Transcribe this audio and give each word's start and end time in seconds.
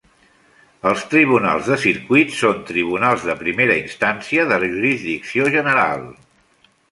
Els 0.91 1.01
tribunals 1.09 1.67
de 1.73 1.75
Circuit 1.83 2.31
són 2.37 2.63
tribunals 2.69 3.27
de 3.31 3.35
primera 3.43 3.77
instància 3.83 4.45
de 4.53 4.59
jurisdicció 4.63 5.49
general. 5.57 6.09